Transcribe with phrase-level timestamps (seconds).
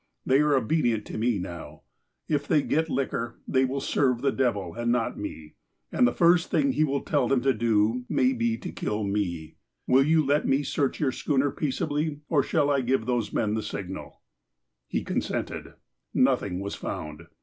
[0.25, 1.83] They are obedient to me now.
[2.27, 5.53] If they get liquor, they will serve the devil, and not me,
[5.91, 9.57] and the first thing he will tell them to do may be to kill me.
[9.85, 13.61] Will you let me search your schooner peaceably, or shall I give those men the
[13.61, 14.21] signal?"
[14.87, 15.75] He consented.
[16.15, 17.27] Nothing was found.